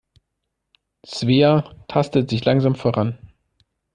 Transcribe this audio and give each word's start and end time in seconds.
Svea 1.05 1.75
tastet 1.87 2.31
sich 2.31 2.43
langsam 2.43 2.73
voran. 2.73 3.19